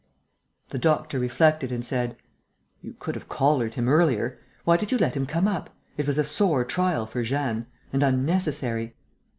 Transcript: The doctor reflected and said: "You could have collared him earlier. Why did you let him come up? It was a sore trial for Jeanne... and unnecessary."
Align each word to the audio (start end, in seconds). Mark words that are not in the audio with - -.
The 0.69 0.79
doctor 0.79 1.19
reflected 1.19 1.71
and 1.71 1.85
said: 1.85 2.17
"You 2.81 2.95
could 2.97 3.13
have 3.13 3.29
collared 3.29 3.75
him 3.75 3.87
earlier. 3.87 4.39
Why 4.63 4.75
did 4.75 4.91
you 4.91 4.97
let 4.97 5.15
him 5.15 5.27
come 5.27 5.47
up? 5.47 5.69
It 5.95 6.07
was 6.07 6.17
a 6.17 6.23
sore 6.23 6.65
trial 6.65 7.05
for 7.05 7.21
Jeanne... 7.21 7.67
and 7.93 8.01
unnecessary." 8.01 8.95